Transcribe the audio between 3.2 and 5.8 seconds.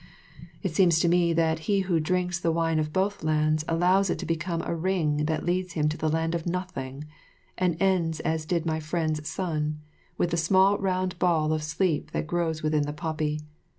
lands allows it to become a ring that leads